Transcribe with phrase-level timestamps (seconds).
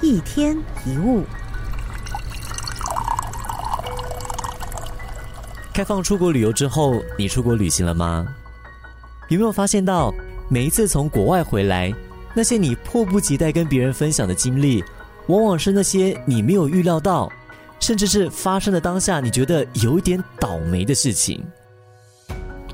[0.00, 1.24] 一天一物，
[5.74, 8.26] 开放出国旅游之后，你出国旅行了吗？
[9.28, 10.14] 有没有发现到，
[10.48, 11.92] 每一次从国外回来，
[12.32, 14.84] 那些你迫不及待跟别人分享的经历，
[15.26, 17.28] 往往是那些你没有预料到，
[17.80, 21.44] 甚至是发生的当下你觉得有点倒霉的事情。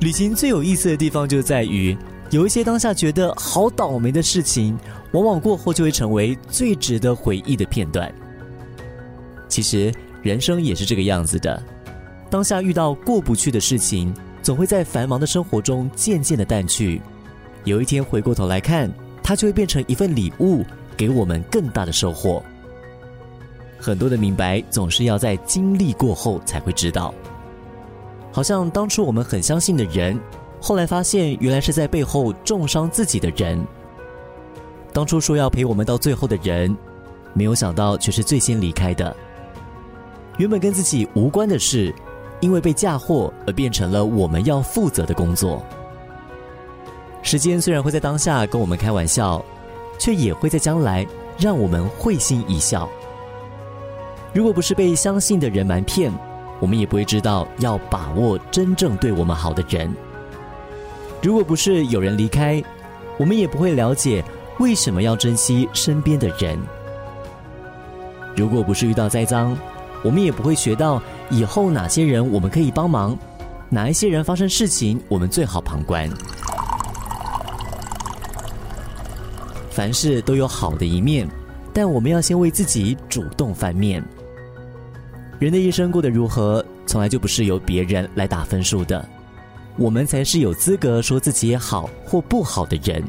[0.00, 1.96] 旅行最有意思的地方就在于，
[2.34, 4.76] 有一些当下觉得好倒霉的事情。
[5.12, 8.12] 往往过后就会成为最值得回忆的片段。
[9.48, 11.62] 其实人生也是这个样子的，
[12.28, 17.00] 当下遇到过不去的事情，总会在繁忙的生活中渐渐的淡去。
[17.62, 18.92] 有一天回过头来看，
[19.22, 20.64] 它就会变成一份礼物，
[20.96, 22.42] 给我们更大的收获。
[23.78, 27.14] 很多的明白总是要在经历过后才会知道。
[28.32, 30.18] 好像当初我们很相信的人，
[30.64, 33.62] 后来发现原来是在背后重伤自己的人。
[34.94, 36.74] 当初说要陪我们到最后的人，
[37.34, 39.14] 没有想到却是最先离开的。
[40.38, 41.94] 原本跟自己无关的事，
[42.40, 45.62] 因为被嫁祸而变成了我们要负责的工作。
[47.20, 49.44] 时间虽然会在当下跟我们开玩笑，
[49.98, 51.06] 却也会在将来
[51.38, 52.88] 让我们会心一笑。
[54.32, 56.10] 如果不是被相信的人瞒骗，
[56.58, 59.94] 我们也不会知道要把握真正对我们好的人。
[61.24, 62.62] 如果不是有人离开，
[63.16, 64.22] 我们也不会了解。
[64.58, 66.58] 为什么要珍惜身边的人？
[68.36, 69.56] 如果不是遇到栽赃，
[70.02, 73.16] 我们也不会学到以后哪些人我们可以帮忙，
[73.70, 76.10] 哪一些人发生事情我们最好旁观。
[79.70, 81.26] 凡事都有好的一面，
[81.72, 84.04] 但我们要先为自己主动翻面。
[85.38, 89.08] 人的一生过得如何，从来就不是由别人来打分数的，
[89.76, 93.02] 我们才是有资格说自己好或不好的人。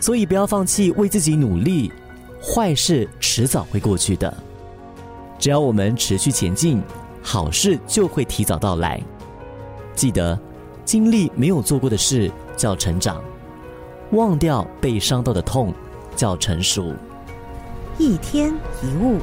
[0.00, 1.90] 所以不要放弃为自己努力，
[2.42, 4.32] 坏事迟早会过去的。
[5.38, 6.82] 只要我们持续前进，
[7.22, 9.00] 好事就会提早到来。
[9.94, 10.38] 记得，
[10.84, 13.22] 经历没有做过的事叫成长，
[14.10, 15.72] 忘掉被伤到的痛
[16.16, 16.92] 叫成熟。
[17.98, 18.52] 一天
[18.82, 19.20] 一物。